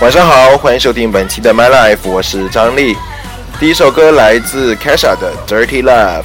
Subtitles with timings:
[0.00, 2.96] 晚上好，欢迎收听本期的 My Life，我是张力。
[3.58, 6.22] 第一首歌来自 Kesha 的 Dirty Love。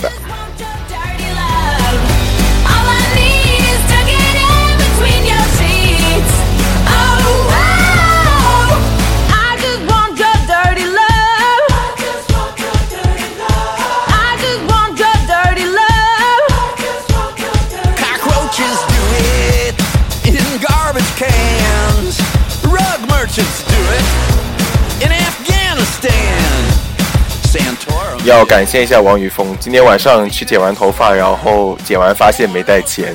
[28.24, 33.14] 要感谢一下王宇峰，今天晚上去剪完头发，然后剪完发现没带钱，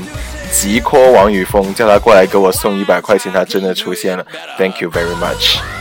[0.53, 4.27] 急 call 王宇峰，叫他过来给我送一百块钱，他真的出现了
[4.59, 5.78] ，Thank you very much。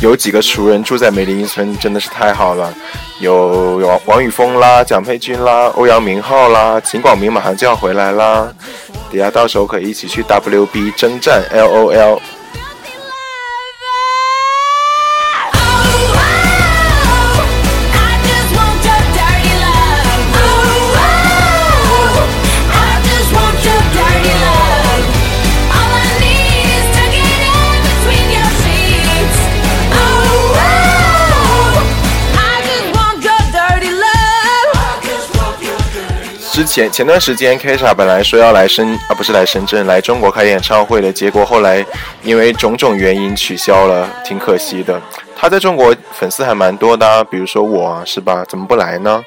[0.00, 2.72] 有几个熟人住在梅林一村，真的是太好了。
[3.20, 8.48] 有有王宇峰啦、蒋佩君啦、欧阳明浩啦、秦广明马上就要回来啦，
[9.10, 12.20] 等下到时候可以一起去 WB 征战 LOL。
[36.58, 41.86] 之前前段时间，Kesha 本来说要来深啊，不是来深圳，来中国开演唱会的，结果后来
[42.24, 45.00] 因为种种原因取消了，挺可惜的。
[45.36, 48.44] 他在中国粉丝还蛮多的，比如说我是吧？
[48.48, 49.22] 怎么不来呢？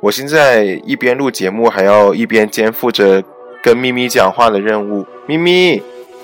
[0.00, 3.24] 我现在一边录节目，还要一边肩负着
[3.62, 5.06] 跟咪咪讲话的任务。
[5.26, 5.82] 咪咪，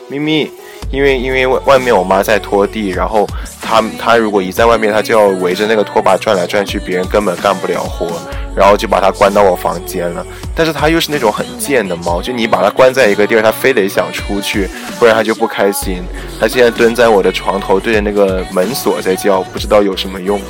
[0.09, 0.51] 咪咪，
[0.91, 3.26] 因为因为外外面我妈在拖地，然后
[3.60, 8.06] 她她如果一在外面，她就要围着那个拖把转来转去，别人根本干不了活。
[8.56, 14.66] 然后就把它关到我房间了，但是它又是那种很贱的猫，就你把它关在一个地儿，它非得想出去，
[14.98, 16.03] 不然它就不开心。
[16.41, 20.41] 它现在蹲在我的床头，对着那个门锁在叫，不知道有什么用。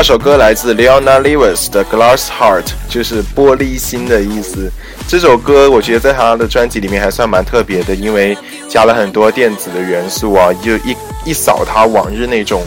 [0.00, 4.72] 这首歌来自 Leona Lewis 的 Glass Heart，就是玻璃心的意思。
[5.06, 8.34] 这首歌我觉得在他的专辑里面还算蛮特别的，因为
[8.66, 10.96] 加了很多电子的元素啊，就一
[11.26, 12.62] 一扫他往日那种，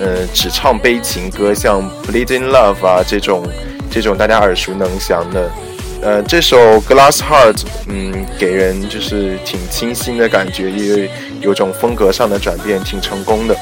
[0.00, 3.46] 呃，只唱悲情歌，像 Bleeding Love 啊这种，
[3.90, 5.50] 这种大家耳熟能详的。
[6.00, 11.10] 呃，这首 Glass Heart，嗯，给人就是挺清新的感觉，也
[11.42, 13.54] 有种风格上的转变，挺成功的。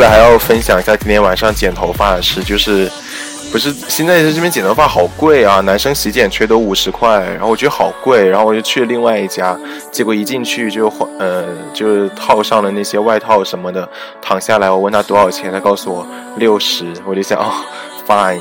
[0.00, 2.90] 对了，还要分享一下今天晚上剪头发的事，就是
[3.52, 9.54] 不是现在在这边剪头发好贵啊，男生洗剪吹都五十块，然后我觉得好贵，然后我就去了另外一家，
[9.92, 11.44] 结果一进去就换，呃，
[11.74, 13.86] 就是套上了那些外套什么的，
[14.22, 16.06] 躺下来我问他多少钱，他告诉我
[16.38, 17.52] 六十，我就想哦
[18.08, 18.40] ，fine。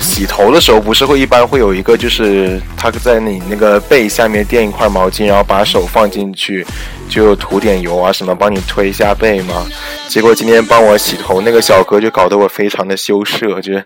[0.00, 6.66] 洗头的时候不是会一般会有一个，就是他在你那个背下面垫一块毛巾，然后把手放进去，
[7.08, 9.66] 就涂点油啊什么，帮你推一下背吗？
[10.08, 13.84] 结果今天帮我洗头那个小哥就搞得我非常的羞涩，就是。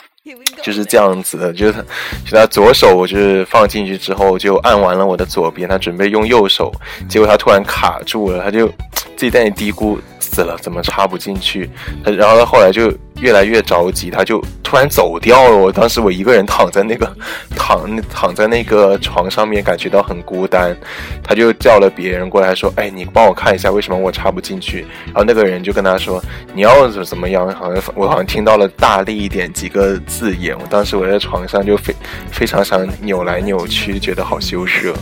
[0.63, 1.79] 就是这样子的，就是他，
[2.25, 6.73] 就他左手就是放进去之后就按完了我的左边，他准备用右手，
[7.07, 8.67] 结果他突然卡住了，他就
[9.15, 9.99] 自己在那嘀咕。
[10.19, 11.69] 死了，怎么插不进去？
[12.03, 12.91] 他然后他后来就
[13.21, 15.56] 越来越着急，他就突然走掉了。
[15.57, 17.09] 我当时我一个人躺在那个
[17.56, 20.75] 躺躺在那个床上面，感觉到很孤单。
[21.23, 26.23] 他就叫了别人过来说：“哎，你帮我看一下，为什么我插不进去？”然后那个人就跟他说
[26.53, 30.56] ：“你要怎怎么样？”好像我好像听到了“大力一点”几个字眼。
[30.59, 31.95] 我当时我在床上就非
[32.31, 34.94] 非常想扭来扭去，觉得好羞涩。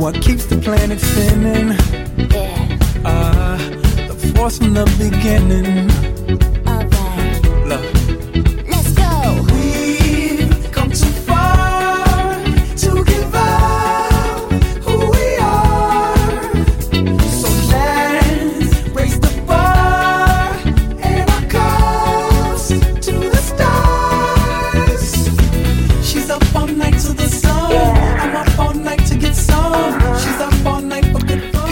[0.00, 1.76] What keeps the planet spinning.
[2.30, 2.78] Yeah.
[3.04, 3.58] Uh,
[4.08, 6.09] the force from the beginning.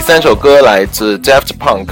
[0.09, 1.89] 三首歌来自 Daft Punk、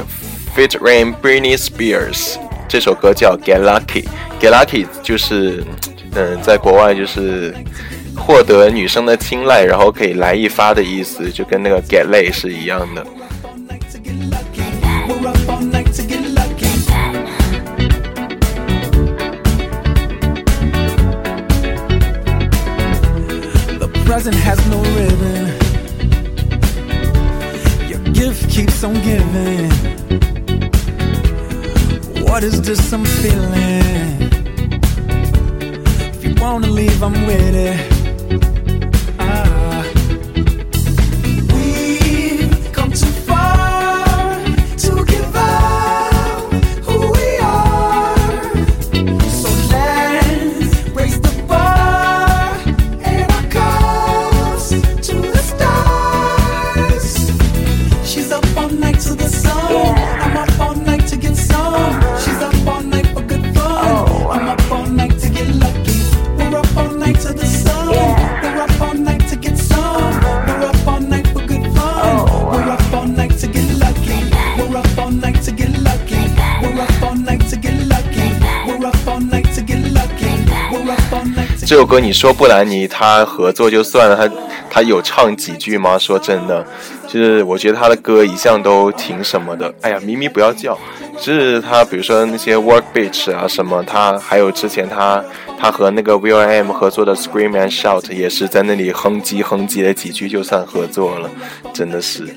[0.55, 2.35] Fit Rain Britney Spears，
[2.67, 4.05] 这首歌叫 Get Lucky。
[4.41, 5.63] Get Lucky 就是
[6.15, 7.53] 嗯，在国外就是
[8.15, 13.05] 获得女生的青睐，然后可以来一发的意思，就跟那个 Get Lay 是一样的。
[28.87, 29.69] On giving.
[32.25, 34.31] What is this I'm feeling?
[36.13, 38.66] If you wanna leave, I'm with it.
[81.67, 84.35] 这首歌你说布兰妮他合作就算了，他
[84.69, 85.97] 他有唱几句吗？
[85.97, 86.65] 说真的，
[87.09, 89.73] 就是我觉得他的歌一向都挺什么的。
[89.81, 90.79] 哎呀，咪咪不要叫，
[91.19, 95.21] 就是他比如说那些 Work Bitch 啊什么，他还有之前他
[95.59, 101.29] 他和那个 Will.i.am 合作的 Scream and Shout 也是在那里哼唧哼唧了几句就算合作了，
[101.73, 102.33] 真的是。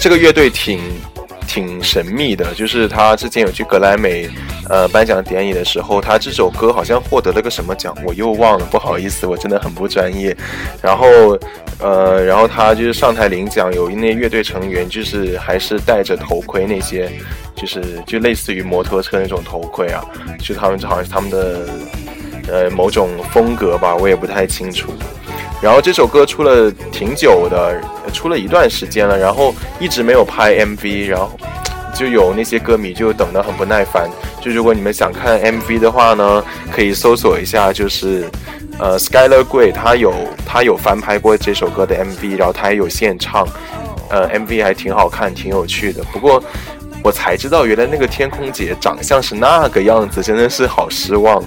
[0.00, 0.80] 这个乐队挺
[1.46, 4.30] 挺神秘的，就是他之前有去格莱美
[4.68, 10.34] 呃颁奖典礼的时候，他这首歌好像获得了个什么奖，我又忘了，不好意思，我真的很不专业。
[10.80, 11.06] 然后
[11.78, 17.10] 呃，然后他就是上台领奖，有那乐队成员就是还是戴着头盔，那些
[17.54, 20.02] 就是就类似于摩托车那种头盔啊，
[20.38, 21.68] 就他们好像是他们的
[22.50, 24.92] 呃某种风格吧，我也不太清楚。
[25.62, 27.80] 然后这首歌出了挺久的，
[28.12, 31.30] 出了一段时间了，然后一直没有拍 MV，然后
[31.94, 34.08] 就有那些歌迷就等得很不耐烦。
[34.40, 36.42] 就如果你们想看 MV 的话呢，
[36.72, 38.26] 可以搜索一下，就是
[38.78, 40.14] 呃 Skyler 桂他有
[40.46, 43.46] 他有翻拍过这首歌的 MV，然后他也有现唱，
[44.08, 46.02] 呃 MV 还挺好看，挺有趣的。
[46.04, 46.42] 不过
[47.04, 51.44] 我才知道原来那个天空姐长相是那个样子，真的是好失望。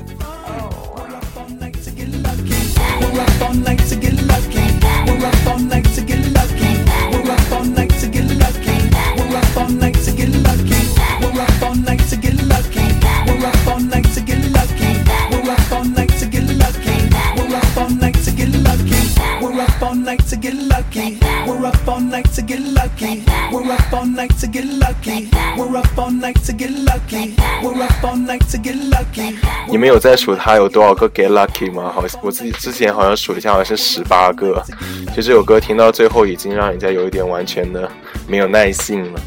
[20.93, 21.17] Lucky.
[21.47, 23.23] We're up all night to get lucky.
[23.51, 25.29] We're up all night to get lucky.
[25.57, 27.35] We're up all night to get lucky.
[27.61, 29.35] We're up all night to get lucky.
[29.67, 31.91] 你们有在数它有多少个 Get Lucky 吗？
[31.93, 34.63] 好，我自己之前好像数了一下，好像是十八个。
[35.15, 37.89] 就这首歌听到最后，已经让人家有一点完全的
[38.27, 39.19] 没有耐性了。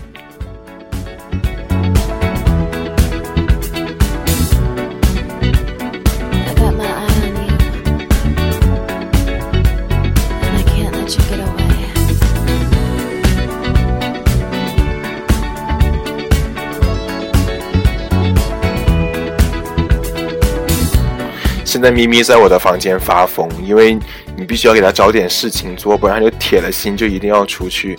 [21.76, 23.98] 现在咪咪在我的房间发疯，因为
[24.34, 27.98] 你必须要给他找点事情做，不然他就铁了心就一定要出去。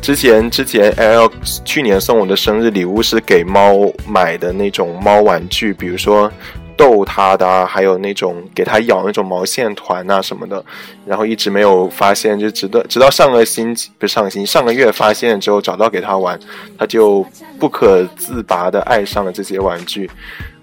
[0.00, 1.28] 之前之前 L
[1.64, 6.30] 去年送我的生日礼物是给猫买的那种猫玩具，比如说
[6.76, 10.64] 逗它的，还有那种给它咬那种毛线团啊什么的，
[11.04, 16.38] 然后一直没有发现，就直到直到上个星期不是上个星期上个月发现之后找到给它玩，
[16.78, 17.26] 它就
[17.58, 20.08] 不可自拔的爱上了这些玩具。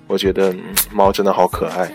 [0.07, 0.55] 我觉得、
[0.91, 1.87] 猫真的好可爱。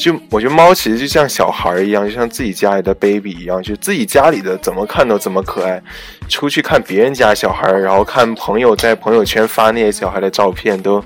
[0.00, 5.82] 就我觉得猫其实就像小孩一样，就像自己家里的 baby 一样，就自己家里的怎么看都怎么可爱。
[6.26, 11.04] 出去看别人家小孩，然后看朋友在朋友圈发那些小孩的照片，都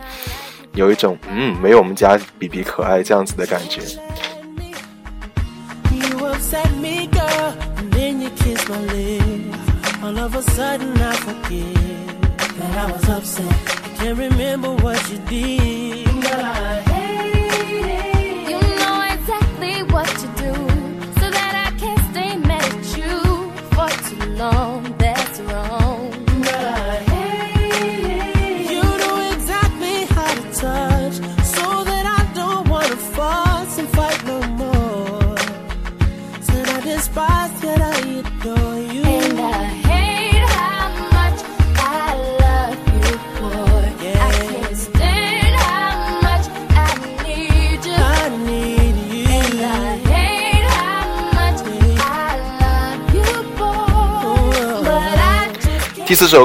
[0.74, 3.80] 有一种嗯，没有我们家比比可爱这样子的感觉。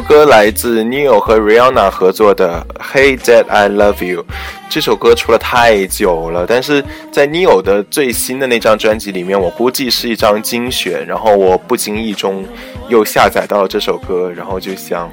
[0.10, 4.24] 歌来自 Neo 和 Rihanna 合作的《Hey That I Love You》。
[4.68, 11.06] 这首歌出了太久了，但是在 Neo 的最新的那张专辑里面，我估计是一张精选。
[11.06, 12.44] 然后我不经意中
[12.88, 15.08] 又下载到了这首歌，然后就想，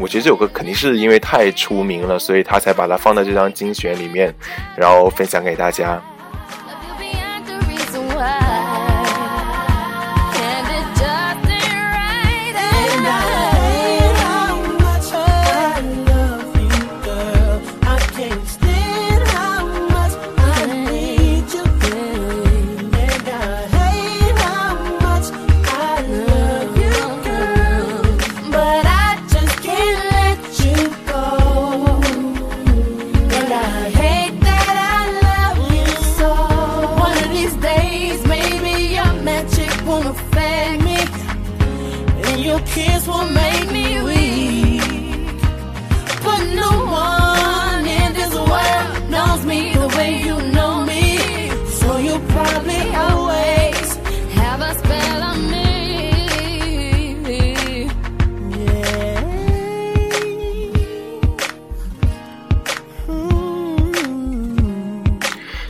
[0.00, 4.34] 我觉得这首歌肯定是因为太出名了，所以他才把它放在这张精选里面，
[4.76, 6.02] 然后分享给大家。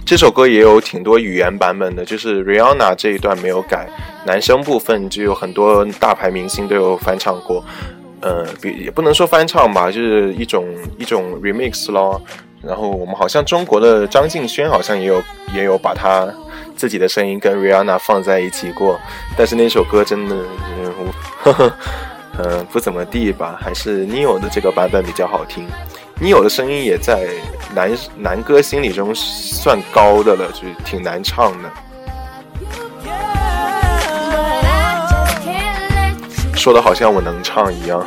[0.07, 3.89] 这首歌也有挺多语言版本的，就是 Rihanna 这一段没有改，
[4.25, 7.65] 男生部分就有很多大牌明星都有翻唱过，
[8.21, 10.65] 呃，比也不能说翻唱吧，就是一种
[10.97, 12.23] 一种 remix 咯。
[12.63, 15.21] 然后我们好像中国的张敬轩好像也有
[15.53, 16.33] 也有把他
[16.77, 18.97] 自己的声音跟 Rihanna 放在一起过，
[19.37, 21.73] 但是那首歌真的，嗯，我呵呵，
[22.39, 25.67] 呃，不怎么地吧，还是 Neo 的这个版本比较好听。
[26.19, 27.29] Neo 的声音也在
[27.75, 31.71] 男男歌心里中算高的了，就是挺难唱的。
[33.05, 33.13] But
[34.65, 38.07] I just can't let you 说的好像我能唱一样。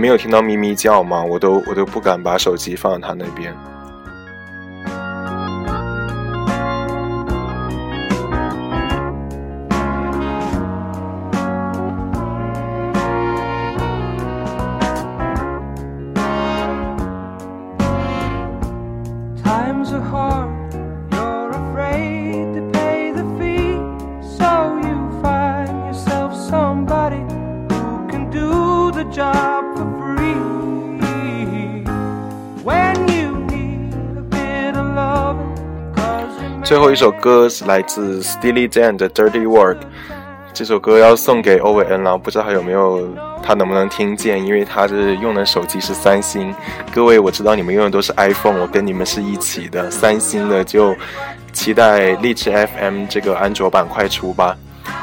[0.00, 1.22] 没有听到咪咪叫吗？
[1.22, 3.54] 我都我都不敢把手机放在他那边。
[36.70, 39.74] 最后一首歌是来自 Steely Dan 的《Dirty Work》，
[40.52, 43.08] 这首歌要送给欧伟恩了，不知道他有没有，
[43.42, 44.40] 他能不能听见？
[44.40, 46.54] 因为他是用的手机是三星，
[46.94, 50.94] 各位我知道你们用的都是 iPhone，我跟你们是一起的，三星的就
[51.52, 54.56] 期待荔枝 FM 这个安卓版快出吧。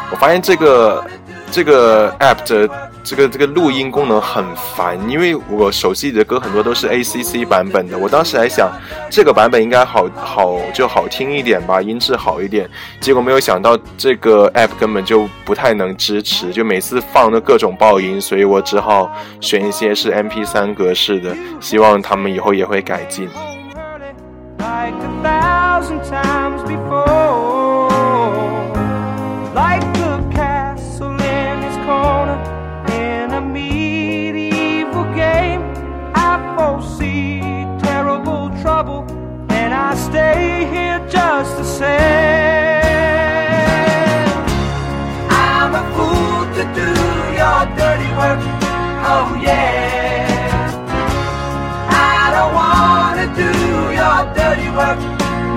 [0.10, 1.06] 我发现这个
[1.52, 4.44] 这个 app 的这个这个录音功能很
[4.76, 7.98] 烦，因为我手机里的歌很多都是 ACC 版本的。
[7.98, 8.70] 我当时还想
[9.10, 12.70] 这个版本应该好好就好听一点吧，音质好一点。
[13.00, 21.34] 结果没有想到这个 app 根本就不太能支持，就每次放的各种爆音，所以我只好选一些是 MP3 格式的。
[21.62, 23.30] 希望他们以后也会改进。
[24.60, 27.37] like a thousand times before.
[49.48, 50.70] Yeah.
[51.90, 53.50] I don't wanna do
[54.00, 55.00] your dirty work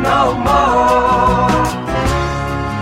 [0.02, 1.50] no more.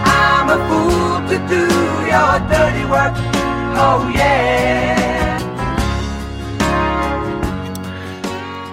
[0.05, 1.64] I'm a fool to do
[2.07, 3.14] your dirty work.
[3.81, 4.97] Oh yeah.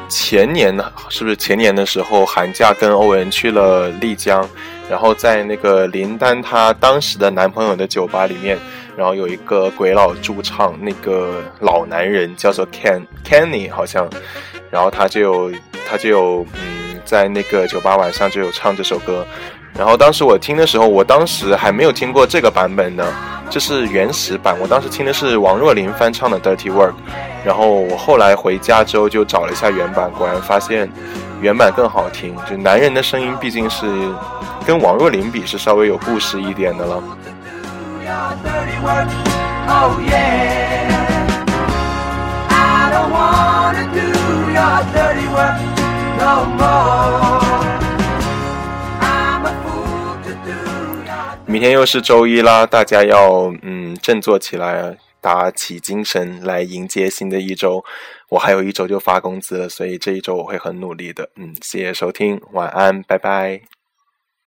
[0.09, 4.43] 前年呢，是不是前年的时候，寒假跟欧文去了丽江，
[4.89, 8.57] 然后在那个林丹她当时的男朋友的酒吧里面，
[8.97, 14.09] 然后有一个鬼佬驻唱，那个老男人叫做 Ken Kenny 好像，
[14.71, 15.51] 然后他就
[15.89, 19.25] 他就有嗯，在那个酒吧晚上就有唱这首歌，
[19.77, 23.05] 然后当时我听的时候，我当时还没有听过这个版本呢，
[23.49, 26.91] 这是原始版，我当时听的是王若琳翻唱的《Dirty Work》。
[27.43, 30.89] 然后我后来回家之后就找了一下原版，果然发现
[31.41, 32.35] 原版更好听。
[32.49, 33.85] 就男人的声音毕竟是
[34.65, 37.03] 跟王若琳比是稍微有故事一点的了。
[51.47, 57.83] 明天又是周一啦，大家要嗯振作起来，打起精神来迎接新的一周。
[58.29, 61.29] 我还有一周就发工资了，所以这一周我会很努力的。
[61.37, 63.74] 嗯，谢谢收听，晚安，拜拜。